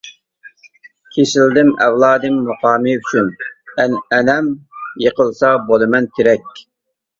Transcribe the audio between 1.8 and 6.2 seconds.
ئەۋلادىم مۇقامى ئۈچۈن، ئەنئەنەم يىقىلسا بولىمەن